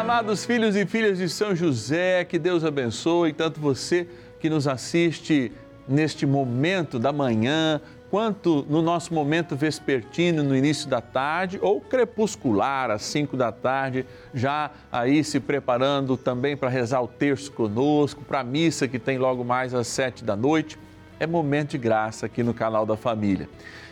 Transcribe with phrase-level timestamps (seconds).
[0.00, 4.08] Amados filhos e filhas de São José, que Deus abençoe tanto você
[4.40, 5.52] que nos assiste
[5.86, 7.78] neste momento da manhã,
[8.10, 14.06] quanto no nosso momento vespertino, no início da tarde, ou crepuscular, às 5 da tarde,
[14.32, 19.18] já aí se preparando também para rezar o terço conosco, para a missa que tem
[19.18, 20.78] logo mais às 7 da noite.
[21.20, 23.50] É momento de graça aqui no canal da família.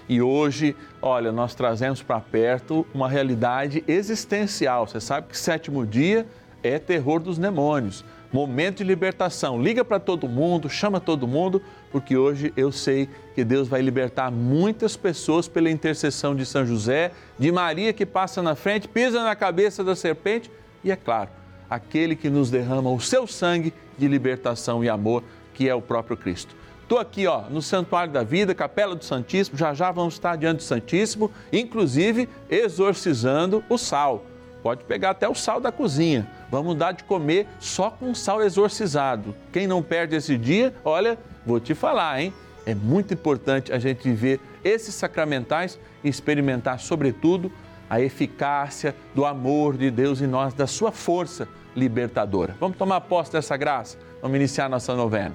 [0.09, 4.87] E hoje, olha, nós trazemos para perto uma realidade existencial.
[4.87, 6.27] Você sabe que sétimo dia
[6.63, 9.61] é terror dos demônios, momento de libertação.
[9.61, 14.31] Liga para todo mundo, chama todo mundo, porque hoje eu sei que Deus vai libertar
[14.31, 19.37] muitas pessoas pela intercessão de São José, de Maria que passa na frente, pisa na
[19.37, 20.51] cabeça da serpente
[20.83, 21.31] e, é claro,
[21.69, 26.17] aquele que nos derrama o seu sangue de libertação e amor, que é o próprio
[26.17, 26.57] Cristo.
[26.89, 30.57] Estou aqui ó, no Santuário da Vida, Capela do Santíssimo, já já vamos estar diante
[30.57, 34.25] do Santíssimo, inclusive exorcizando o sal.
[34.63, 36.27] Pode pegar até o sal da cozinha.
[36.51, 39.35] Vamos dar de comer só com sal exorcizado.
[39.53, 42.33] Quem não perde esse dia, olha, vou te falar, hein?
[42.65, 47.53] É muito importante a gente viver esses sacramentais e experimentar, sobretudo,
[47.91, 52.57] a eficácia do amor de Deus em nós, da sua força libertadora.
[52.59, 53.99] Vamos tomar posse dessa graça?
[54.23, 55.35] Vamos iniciar nossa novena.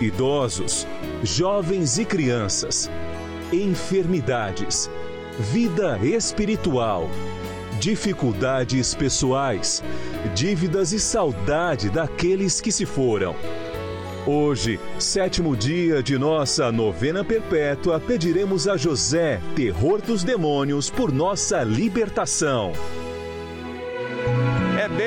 [0.00, 0.86] idosos,
[1.22, 2.90] jovens e crianças,
[3.52, 4.90] enfermidades,
[5.38, 7.08] vida espiritual,
[7.78, 9.82] dificuldades pessoais,
[10.34, 13.36] dívidas e saudade daqueles que se foram.
[14.26, 21.62] Hoje, sétimo dia de nossa novena perpétua, pediremos a José, terror dos demônios, por nossa
[21.62, 22.72] libertação.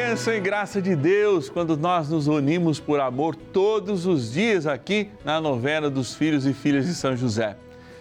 [0.08, 5.12] Bênção e graça de Deus quando nós nos unimos por amor todos os dias aqui
[5.26, 7.58] na novena dos filhos e filhas de São José.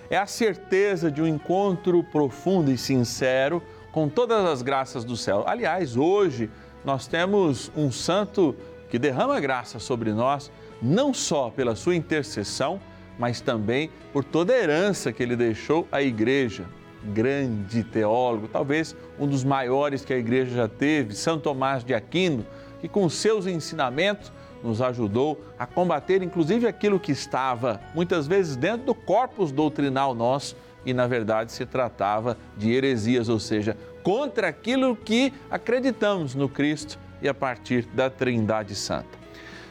[0.09, 5.43] É a certeza de um encontro profundo e sincero com todas as graças do céu.
[5.49, 6.49] Aliás, hoje
[6.85, 8.55] nós temos um santo
[8.89, 10.49] que derrama graça sobre nós,
[10.81, 12.81] não só pela sua intercessão,
[13.19, 16.67] mas também por toda a herança que ele deixou à igreja
[17.13, 22.45] grande teólogo, talvez um dos maiores que a igreja já teve, São Tomás de Aquino,
[22.81, 28.87] que com seus ensinamentos nos ajudou a combater inclusive aquilo que estava muitas vezes dentro
[28.87, 34.95] do corpus doutrinal nosso e na verdade se tratava de heresias, ou seja, contra aquilo
[34.95, 39.27] que acreditamos no Cristo e a partir da Trindade Santa.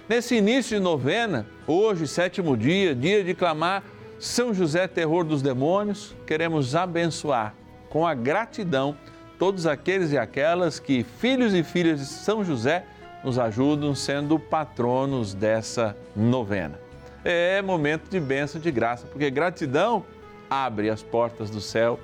[0.07, 3.81] Nesse início de novena, hoje, sétimo dia, dia de clamar
[4.19, 7.53] são José, terror dos demônios, queremos abençoar
[7.89, 8.95] com a gratidão
[9.37, 12.85] todos aqueles e aquelas que, filhos e filhas de São José,
[13.23, 16.79] nos ajudam sendo patronos dessa novena.
[17.23, 20.05] É momento de bênção de graça, porque gratidão
[20.49, 21.99] abre as portas do céu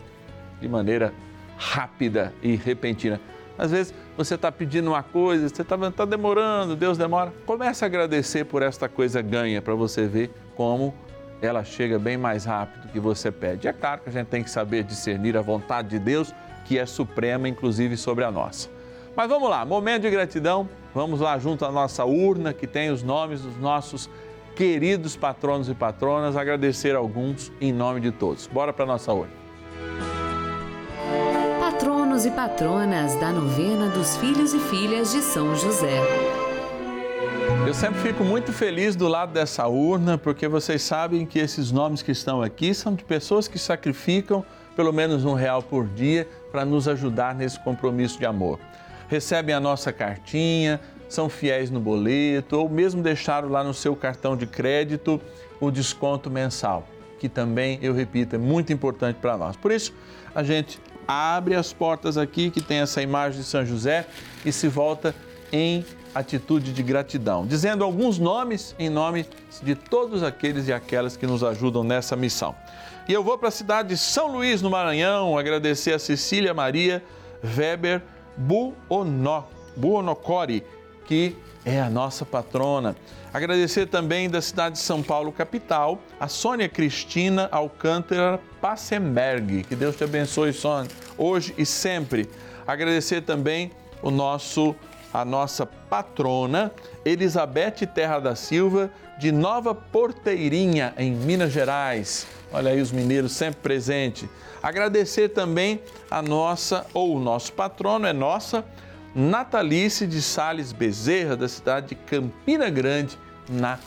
[0.59, 1.13] de maneira
[1.57, 3.21] rápida e repentina.
[3.57, 7.31] Às vezes você está pedindo uma coisa, você está tá demorando, Deus demora.
[7.45, 10.93] Comece a agradecer por esta coisa ganha para você ver como
[11.41, 13.67] ela chega bem mais rápido que você pede.
[13.67, 16.33] É claro que a gente tem que saber discernir a vontade de Deus,
[16.65, 18.69] que é suprema, inclusive sobre a nossa.
[19.15, 20.69] Mas vamos lá, momento de gratidão.
[20.93, 24.09] Vamos lá junto à nossa urna que tem os nomes dos nossos
[24.55, 28.47] queridos patronos e patronas, agradecer alguns em nome de todos.
[28.47, 29.31] Bora para a nossa urna.
[31.59, 36.20] Patronos e patronas da novena dos filhos e filhas de São José.
[37.71, 42.01] Eu sempre fico muito feliz do lado dessa urna, porque vocês sabem que esses nomes
[42.01, 44.45] que estão aqui são de pessoas que sacrificam
[44.75, 48.59] pelo menos um real por dia para nos ajudar nesse compromisso de amor.
[49.07, 54.35] Recebem a nossa cartinha, são fiéis no boleto ou mesmo deixaram lá no seu cartão
[54.35, 55.21] de crédito
[55.57, 56.85] o desconto mensal,
[57.21, 59.55] que também, eu repito, é muito importante para nós.
[59.55, 59.93] Por isso,
[60.35, 60.77] a gente
[61.07, 64.05] abre as portas aqui que tem essa imagem de São José
[64.45, 65.15] e se volta
[65.53, 69.25] em atitude de gratidão, dizendo alguns nomes em nome
[69.61, 72.55] de todos aqueles e aquelas que nos ajudam nessa missão.
[73.07, 77.03] E eu vou para a cidade de São Luís, no Maranhão, agradecer a Cecília Maria
[77.43, 78.01] Weber
[78.37, 80.63] Buono, Buonocori,
[81.05, 81.35] que
[81.65, 82.95] é a nossa patrona.
[83.33, 89.63] Agradecer também da cidade de São Paulo, capital, a Sônia Cristina Alcântara Passenberg.
[89.63, 92.29] Que Deus te abençoe, Sônia, hoje e sempre.
[92.67, 93.71] Agradecer também
[94.01, 94.75] o nosso
[95.13, 96.71] a nossa patrona,
[97.03, 102.25] Elizabeth Terra da Silva, de Nova Porteirinha, em Minas Gerais.
[102.51, 104.27] Olha aí os mineiros sempre presentes.
[104.61, 108.65] Agradecer também a nossa, ou o nosso patrono, é nossa,
[109.13, 113.17] Natalice de Sales Bezerra, da cidade de Campina Grande,
[113.49, 113.77] na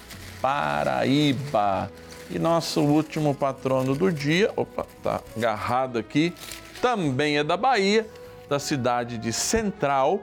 [0.41, 1.91] Paraíba.
[2.31, 6.35] E nosso último patrono do dia, opa, tá agarrado aqui,
[6.81, 8.07] também é da Bahia,
[8.49, 10.23] da cidade de Central,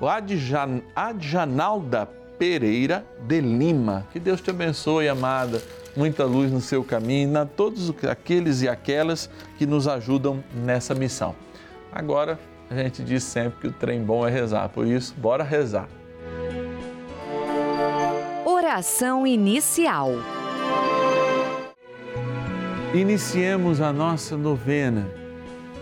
[0.00, 2.06] Adjan, Adjanalda
[2.38, 4.06] Pereira de Lima.
[4.12, 5.62] Que Deus te abençoe, amada.
[5.96, 11.34] Muita luz no seu caminho, a todos aqueles e aquelas que nos ajudam nessa missão.
[11.90, 12.38] Agora,
[12.68, 15.88] a gente diz sempre que o trem bom é rezar, por isso, bora rezar.
[18.44, 20.10] Oração inicial.
[22.92, 25.08] Iniciemos a nossa novena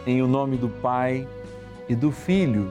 [0.06, 1.26] em o nome do Pai
[1.88, 2.70] e do Filho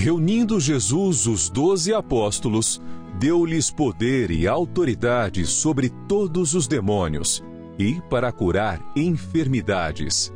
[0.00, 2.80] Reunindo Jesus os doze apóstolos,
[3.18, 7.44] deu-lhes poder e autoridade sobre todos os demônios
[7.78, 10.32] e para curar enfermidades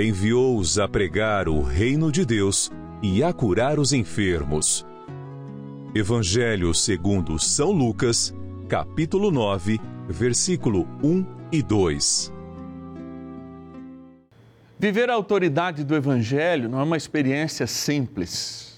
[0.00, 2.70] enviou-os a pregar o reino de Deus
[3.02, 4.86] e a curar os enfermos.
[5.94, 8.34] Evangelho segundo São Lucas,
[8.68, 12.32] capítulo 9, versículo 1 e 2.
[14.78, 18.77] Viver a autoridade do Evangelho não é uma experiência simples.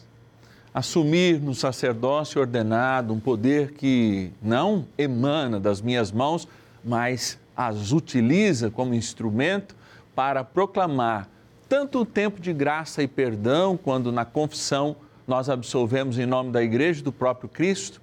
[0.72, 6.46] Assumir no sacerdócio ordenado um poder que não emana das minhas mãos,
[6.84, 9.74] mas as utiliza como instrumento
[10.14, 11.28] para proclamar
[11.68, 14.96] tanto o tempo de graça e perdão, quando na confissão
[15.26, 18.00] nós absolvemos em nome da igreja do próprio Cristo,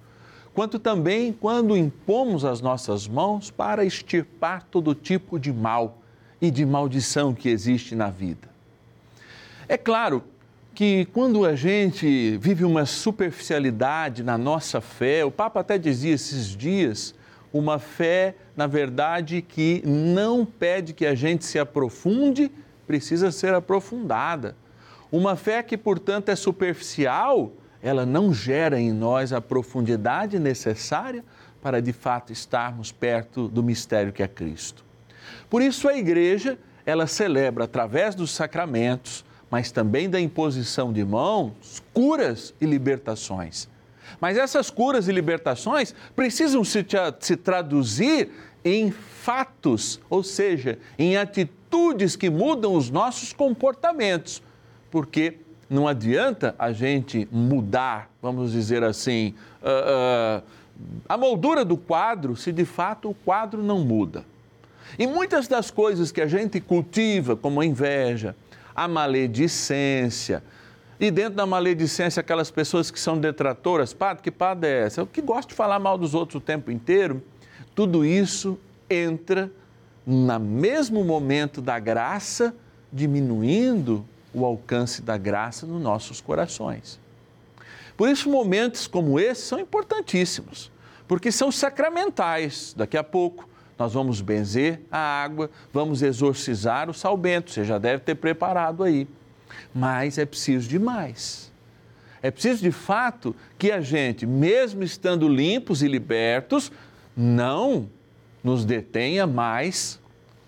[0.54, 5.98] quanto também quando impomos as nossas mãos para extirpar todo tipo de mal
[6.40, 8.48] e de maldição que existe na vida.
[9.68, 10.22] É claro
[10.78, 16.56] que quando a gente vive uma superficialidade na nossa fé, o Papa até dizia esses
[16.56, 17.16] dias,
[17.52, 22.48] uma fé, na verdade, que não pede que a gente se aprofunde,
[22.86, 24.54] precisa ser aprofundada.
[25.10, 27.50] Uma fé que, portanto, é superficial,
[27.82, 31.24] ela não gera em nós a profundidade necessária
[31.60, 34.84] para de fato estarmos perto do mistério que é Cristo.
[35.50, 36.56] Por isso a igreja,
[36.86, 43.68] ela celebra através dos sacramentos, mas também da imposição de mãos, curas e libertações.
[44.20, 46.84] Mas essas curas e libertações precisam se,
[47.20, 48.30] se traduzir
[48.64, 54.42] em fatos, ou seja, em atitudes que mudam os nossos comportamentos
[54.90, 55.38] porque
[55.68, 60.42] não adianta a gente mudar, vamos dizer assim, uh, uh,
[61.08, 64.24] a moldura do quadro se de fato o quadro não muda.
[64.98, 68.34] E muitas das coisas que a gente cultiva, como a inveja,
[68.78, 70.40] a maledicência,
[71.00, 75.04] e dentro da maledicência, aquelas pessoas que são detratoras, padre, que padre é essa?
[75.04, 77.20] Que gosta de falar mal dos outros o tempo inteiro,
[77.74, 78.56] tudo isso
[78.88, 79.50] entra
[80.06, 82.54] no mesmo momento da graça,
[82.92, 87.00] diminuindo o alcance da graça nos nossos corações.
[87.96, 90.70] Por isso, momentos como esse são importantíssimos,
[91.08, 92.74] porque são sacramentais.
[92.76, 93.47] Daqui a pouco
[93.78, 99.06] nós vamos benzer a água, vamos exorcizar o salbento, você já deve ter preparado aí.
[99.72, 101.52] Mas é preciso de mais.
[102.20, 106.72] É preciso de fato que a gente, mesmo estando limpos e libertos,
[107.16, 107.88] não
[108.42, 110.00] nos detenha mais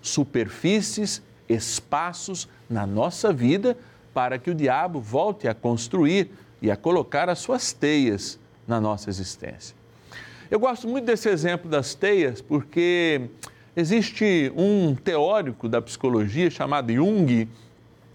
[0.03, 3.77] superfícies, espaços na nossa vida
[4.13, 9.09] para que o diabo volte a construir e a colocar as suas teias na nossa
[9.09, 9.80] existência.
[10.51, 13.21] Eu gosto muito desse exemplo das teias porque
[13.77, 17.49] existe um teórico da psicologia chamado Jung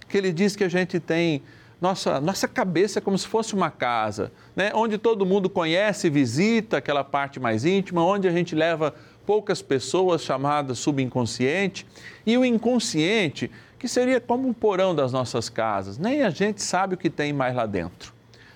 [0.09, 1.41] que ele diz que a gente tem
[1.79, 4.71] nossa, nossa cabeça é como se fosse uma casa, né?
[4.73, 8.93] onde todo mundo conhece, visita aquela parte mais íntima, onde a gente leva
[9.25, 11.85] poucas pessoas, chamadas subconsciente,
[12.25, 13.49] e o inconsciente
[13.79, 15.97] que seria como um porão das nossas casas.
[15.97, 18.14] Nem a gente sabe o que tem mais lá dentro.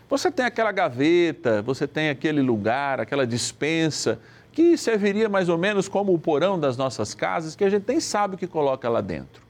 [0.09, 4.19] Você tem aquela gaveta, você tem aquele lugar, aquela dispensa,
[4.51, 7.99] que serviria mais ou menos como o porão das nossas casas, que a gente nem
[7.99, 9.43] sabe o que coloca lá dentro.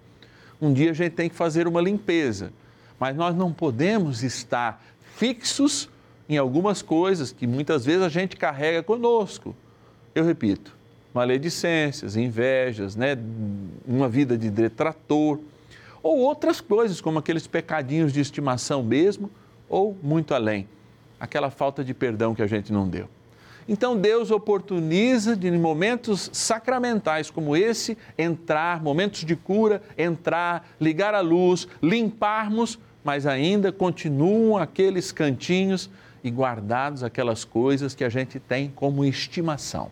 [0.62, 2.52] Um dia a gente tem que fazer uma limpeza,
[3.00, 4.84] mas nós não podemos estar
[5.16, 5.90] fixos
[6.28, 9.56] em algumas coisas que muitas vezes a gente carrega conosco.
[10.14, 10.76] Eu repito,
[11.14, 13.18] maledicências, invejas, né?
[13.88, 15.40] uma vida de detrator
[16.04, 19.32] ou outras coisas, como aqueles pecadinhos de estimação mesmo,
[19.70, 20.68] ou muito além,
[21.20, 23.08] aquela falta de perdão que a gente não deu.
[23.68, 31.22] Então Deus oportuniza de momentos sacramentais como esse entrar, momentos de cura, entrar, ligar a
[31.22, 35.88] luz, limparmos, mas ainda continuam aqueles cantinhos
[36.24, 39.92] e guardados aquelas coisas que a gente tem como estimação.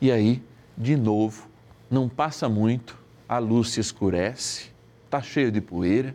[0.00, 0.42] E aí,
[0.76, 1.48] de novo,
[1.88, 4.70] não passa muito, a luz se escurece,
[5.04, 6.14] está cheio de poeira,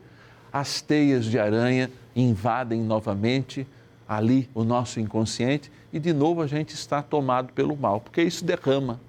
[0.52, 3.68] as teias de aranha invadem novamente
[4.08, 8.44] ali o nosso inconsciente e de novo a gente está tomado pelo mal, porque isso
[8.44, 9.00] derrama,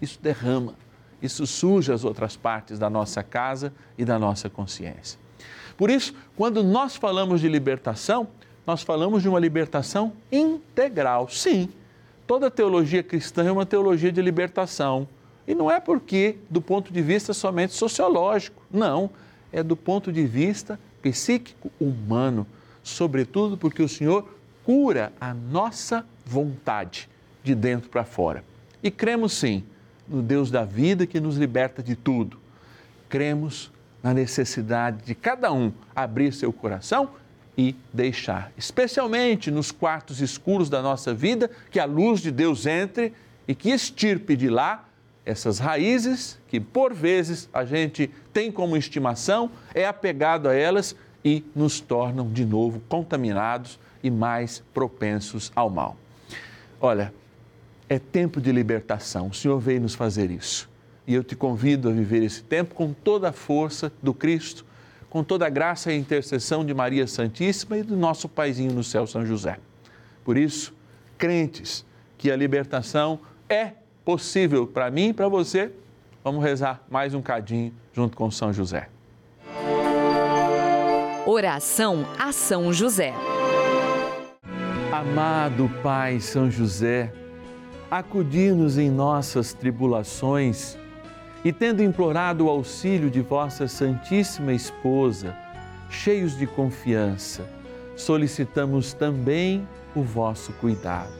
[0.00, 0.74] isso derrama,
[1.22, 5.18] isso suja as outras partes da nossa casa e da nossa consciência.
[5.76, 8.28] Por isso, quando nós falamos de libertação,
[8.66, 11.28] nós falamos de uma libertação integral.
[11.30, 11.70] Sim,
[12.26, 15.08] toda teologia cristã é uma teologia de libertação
[15.46, 19.10] e não é porque do ponto de vista somente sociológico, não,
[19.50, 22.46] é do ponto de vista psíquico humano,
[22.82, 24.28] sobretudo porque o Senhor
[24.64, 27.08] cura a nossa vontade
[27.42, 28.44] de dentro para fora.
[28.82, 29.64] E cremos sim
[30.08, 32.38] no Deus da vida que nos liberta de tudo.
[33.08, 33.70] Cremos
[34.02, 37.10] na necessidade de cada um abrir seu coração
[37.56, 43.12] e deixar, especialmente nos quartos escuros da nossa vida, que a luz de Deus entre
[43.46, 44.88] e que extirpe de lá
[45.30, 51.44] essas raízes que por vezes a gente tem como estimação, é apegado a elas e
[51.54, 55.96] nos tornam de novo contaminados e mais propensos ao mal.
[56.80, 57.12] Olha,
[57.88, 59.28] é tempo de libertação.
[59.28, 60.68] O Senhor veio nos fazer isso.
[61.06, 64.64] E eu te convido a viver esse tempo com toda a força do Cristo,
[65.08, 69.06] com toda a graça e intercessão de Maria Santíssima e do nosso Paizinho no céu,
[69.06, 69.58] São José.
[70.24, 70.72] Por isso,
[71.18, 71.84] crentes
[72.16, 73.18] que a libertação
[73.48, 73.72] é
[74.04, 75.72] possível para mim e para você
[76.22, 78.90] Vamos rezar mais um cadinho junto com São José.
[81.24, 83.14] Oração a São José.
[84.92, 87.10] Amado Pai São José,
[87.90, 90.76] acudi-nos em nossas tribulações
[91.42, 95.34] e, tendo implorado o auxílio de vossa Santíssima Esposa,
[95.88, 97.48] cheios de confiança,
[97.96, 101.19] solicitamos também o vosso cuidado.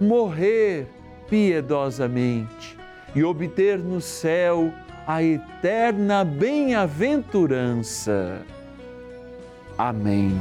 [0.00, 0.88] morrer
[1.28, 2.78] piedosamente
[3.14, 4.72] e obter no céu
[5.06, 8.40] a eterna bem-aventurança.
[9.76, 10.32] Amém.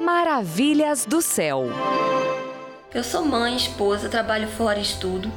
[0.00, 1.66] Maravilhas do céu.
[2.94, 5.30] Eu sou mãe, esposa, trabalho fora e estudo,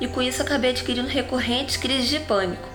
[0.00, 2.68] e com isso acabei adquirindo recorrentes crises de pânico.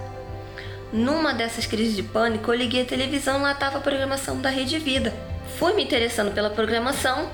[0.91, 4.49] Numa dessas crises de pânico, eu liguei a televisão e lá estava a programação da
[4.49, 5.13] Rede Vida.
[5.57, 7.29] Fui me interessando pela programação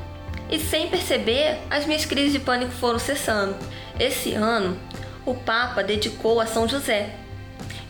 [0.50, 3.56] e, sem perceber, as minhas crises de pânico foram cessando.
[4.00, 4.78] Esse ano,
[5.26, 7.10] o Papa dedicou a São José.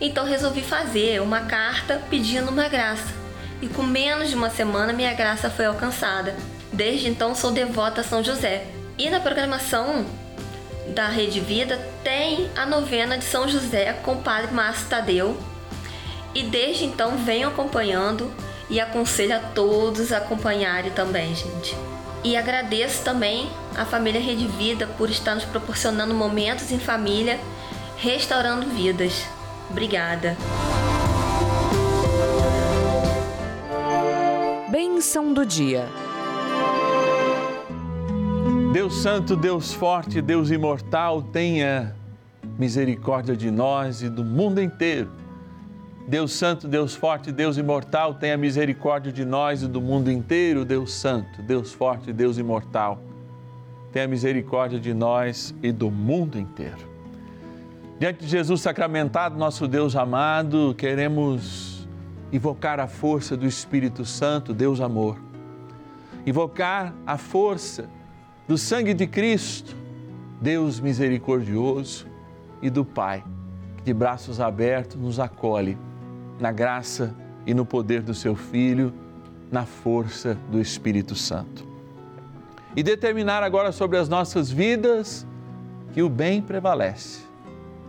[0.00, 3.14] Então resolvi fazer uma carta pedindo uma graça.
[3.60, 6.34] E com menos de uma semana minha graça foi alcançada.
[6.72, 8.66] Desde então sou devota a São José.
[8.98, 10.04] E na programação
[10.88, 15.36] da Rede Vida tem a novena de São José com o Padre Márcio Tadeu,
[16.34, 18.32] e desde então venho acompanhando
[18.68, 21.76] e aconselho a todos a acompanharem também, gente.
[22.24, 27.38] E agradeço também à família Rede Vida por estar nos proporcionando momentos em família,
[27.96, 29.26] restaurando vidas.
[29.70, 30.36] Obrigada.
[34.70, 35.86] Bênção do dia.
[38.72, 41.94] Deus Santo, Deus Forte, Deus Imortal, tenha
[42.58, 45.10] misericórdia de nós e do mundo inteiro
[46.08, 50.64] Deus Santo, Deus Forte, Deus Imortal, tenha misericórdia de nós e do mundo inteiro.
[50.64, 53.02] Deus Santo, Deus Forte, Deus Imortal,
[53.92, 56.94] tenha misericórdia de nós e do mundo inteiro.
[57.98, 61.88] Diante de Jesus sacramentado, nosso Deus amado, queremos
[62.32, 65.18] invocar a força do Espírito Santo, Deus amor.
[66.24, 67.88] Invocar a força
[68.46, 69.74] do sangue de Cristo,
[70.40, 72.06] Deus misericordioso,
[72.62, 73.24] e do Pai,
[73.78, 75.76] que de braços abertos nos acolhe
[76.38, 77.14] na graça
[77.46, 78.92] e no poder do seu Filho,
[79.50, 81.66] na força do Espírito Santo.
[82.74, 85.26] E determinar agora sobre as nossas vidas
[85.94, 87.22] que o bem prevalece,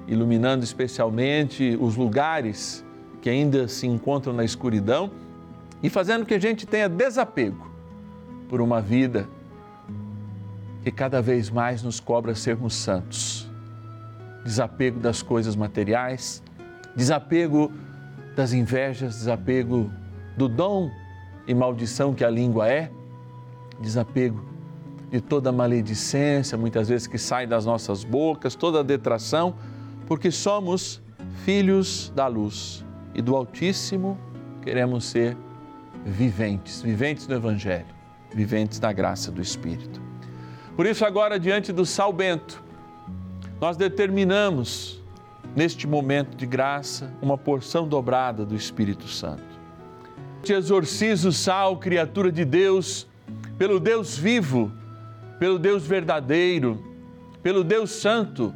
[0.08, 2.86] iluminando especialmente os lugares
[3.22, 5.12] que ainda se encontram na escuridão
[5.84, 7.70] e fazendo que a gente tenha desapego
[8.48, 9.28] por uma vida
[10.84, 13.50] que cada vez mais nos cobra sermos santos.
[14.46, 16.42] Desapego das coisas materiais,
[16.96, 17.72] desapego
[18.38, 19.92] das invejas, desapego
[20.38, 20.92] do dom
[21.48, 22.92] e maldição que a língua é,
[23.82, 24.46] desapego
[25.10, 29.56] de toda maledicência, muitas vezes que sai das nossas bocas, toda detração,
[30.06, 31.02] porque somos
[31.44, 34.20] filhos da luz e do Altíssimo
[34.62, 35.36] queremos ser
[36.06, 37.88] viventes, viventes do Evangelho,
[38.32, 40.00] viventes da graça do Espírito.
[40.76, 42.64] Por isso, agora, diante do Sal Bento,
[43.60, 45.02] nós determinamos
[45.56, 49.44] neste momento de graça, uma porção dobrada do Espírito Santo.
[50.44, 53.08] Te exorcizo, sal, criatura de Deus,
[53.58, 54.72] pelo Deus vivo,
[55.40, 56.84] pelo Deus verdadeiro,
[57.42, 58.54] pelo Deus santo,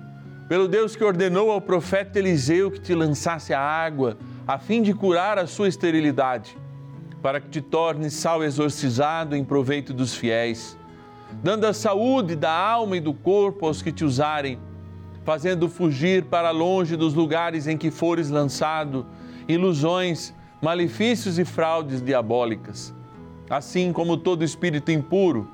[0.48, 4.94] pelo Deus que ordenou ao profeta Eliseu que te lançasse a água, a fim de
[4.94, 6.58] curar a sua esterilidade,
[7.22, 10.78] para que te tornes sal exorcizado em proveito dos fiéis,
[11.42, 14.60] dando a saúde da alma e do corpo aos que te usarem,
[15.24, 19.06] fazendo fugir para longe dos lugares em que fores lançado
[19.48, 22.94] ilusões, malefícios e fraudes diabólicas.
[23.50, 25.50] Assim como todo espírito impuro,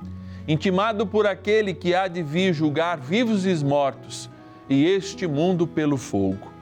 [0.46, 4.30] intimado por aquele que há de vir julgar vivos e mortos,
[4.68, 6.52] e este mundo pelo fogo.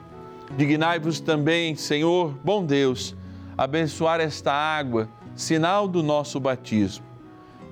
[0.55, 3.15] Dignai-vos também, Senhor, bom Deus,
[3.57, 7.05] abençoar esta água, sinal do nosso batismo,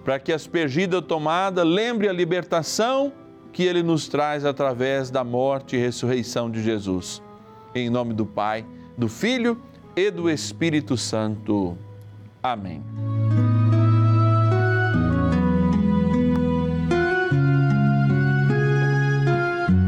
[0.03, 3.11] para que aspergida tomada lembre a libertação
[3.55, 7.23] que ele nos traz através da morte e ressurreição de Jesus.
[7.73, 8.65] Em nome do Pai,
[8.97, 9.57] do Filho
[9.95, 11.77] e do Espírito Santo.
[12.43, 12.83] Amém.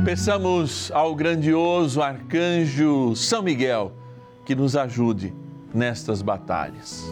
[0.05, 3.91] Peçamos ao grandioso arcanjo São Miguel
[4.45, 5.35] que nos ajude
[5.73, 7.03] nestas batalhas.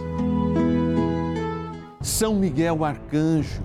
[1.99, 3.61] São Miguel arcanjo,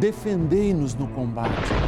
[0.00, 1.87] defendei-nos no combate.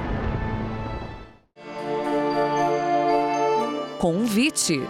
[4.01, 4.81] Convite.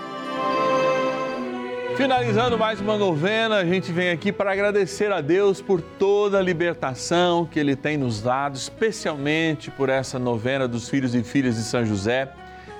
[1.97, 6.41] Finalizando mais uma novena, a gente vem aqui para agradecer a Deus por toda a
[6.41, 11.63] libertação que Ele tem nos dado, especialmente por essa novena dos filhos e filhas de
[11.63, 12.31] São José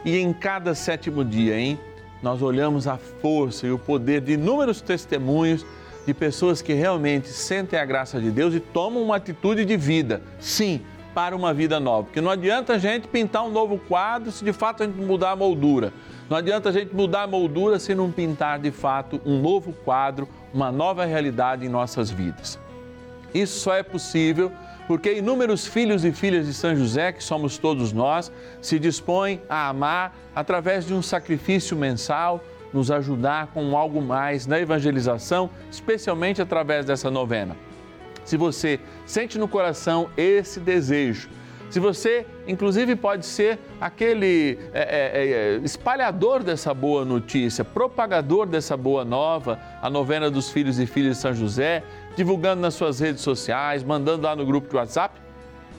[0.06, 1.78] e em cada sétimo dia, hein?
[2.24, 5.66] Nós olhamos a força e o poder de inúmeros testemunhos
[6.08, 10.22] de pessoas que realmente sentem a graça de Deus e tomam uma atitude de vida,
[10.40, 10.80] sim,
[11.14, 12.04] para uma vida nova.
[12.06, 15.32] Porque não adianta a gente pintar um novo quadro se de fato a gente mudar
[15.32, 15.94] a moldura.
[16.30, 20.28] Não adianta a gente mudar a moldura se não pintar de fato um novo quadro,
[20.54, 22.60] uma nova realidade em nossas vidas.
[23.34, 24.52] Isso só é possível
[24.88, 29.70] porque inúmeros filhos e filhas de São José, que somos todos nós, se dispõem a
[29.70, 32.44] amar através de um sacrifício mensal,
[32.74, 37.56] nos ajudar com algo mais na evangelização, especialmente através dessa novena.
[38.24, 41.30] Se você sente no coração esse desejo,
[41.72, 48.76] se você, inclusive, pode ser aquele é, é, é, espalhador dessa boa notícia, propagador dessa
[48.76, 51.82] boa nova, a novena dos filhos e filhas de São José,
[52.18, 55.18] divulgando nas suas redes sociais, mandando lá no grupo de WhatsApp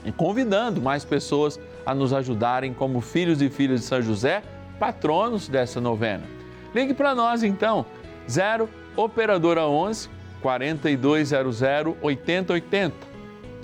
[0.03, 4.41] e convidando mais pessoas a nos ajudarem como filhos e filhas de São José,
[4.79, 6.23] patronos dessa novena.
[6.73, 7.85] Ligue para nós então,
[8.27, 10.09] 0 Operadora 11
[10.43, 11.63] 4200
[12.01, 12.93] 8080.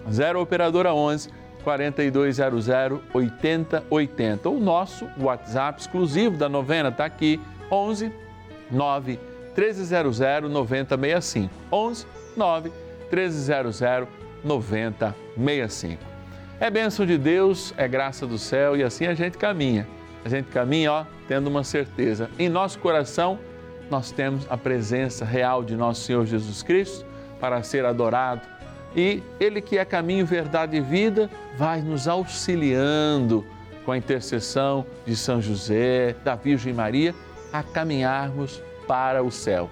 [0.09, 1.29] 0 Operadora 11
[1.63, 2.67] 4200
[3.13, 4.49] 8080.
[4.49, 7.39] O nosso WhatsApp exclusivo da novena está aqui,
[7.69, 8.11] 11
[8.71, 9.19] 9
[9.55, 11.53] 1300 9065.
[11.71, 12.71] 11 9
[13.11, 14.07] 1300
[14.43, 16.01] 9065.
[16.61, 19.87] É bênção de Deus, é graça do céu e assim a gente caminha.
[20.23, 22.29] A gente caminha, ó, tendo uma certeza.
[22.37, 23.39] Em nosso coração,
[23.89, 27.05] nós temos a presença real de nosso Senhor Jesus Cristo
[27.39, 28.41] para ser adorado
[28.95, 33.45] e Ele que é caminho, verdade e vida, vai nos auxiliando
[33.85, 37.13] com a intercessão de São José, da Virgem Maria,
[37.51, 39.69] a caminharmos para o céu.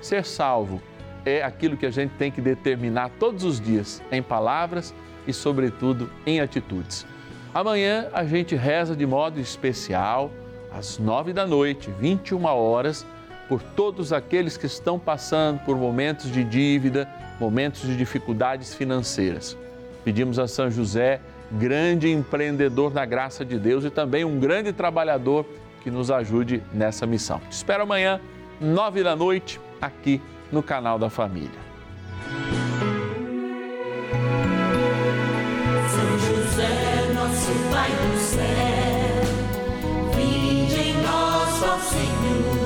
[0.00, 0.80] Ser salvo
[1.24, 4.94] é aquilo que a gente tem que determinar todos os dias, em palavras
[5.26, 7.06] e, sobretudo, em atitudes.
[7.52, 10.30] Amanhã a gente reza de modo especial,
[10.72, 13.06] às nove da noite, 21 horas,
[13.48, 17.08] por todos aqueles que estão passando por momentos de dívida,
[17.40, 19.56] momentos de dificuldades financeiras.
[20.04, 21.20] Pedimos a São José,
[21.52, 25.46] grande empreendedor da graça de Deus e também um grande trabalhador
[25.82, 27.40] que nos ajude nessa missão.
[27.48, 28.20] Te espero amanhã,
[28.60, 31.66] nove da noite, aqui no canal da Família.
[41.78, 42.65] Senhor,